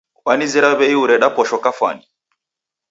[0.27, 2.05] Wanizera w'ei ureda posho kafwani